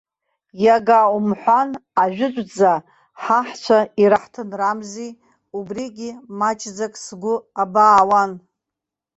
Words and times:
Иага 0.65 1.01
умҳәан, 1.15 1.69
ажәытәӡа 2.01 2.73
ҳаҳцәа 3.23 3.79
ираҳҭынрамзи, 4.01 5.09
убригьы 5.57 6.09
маҷӡак 6.39 6.93
сгәы 7.05 7.35
абаауан. 7.61 8.31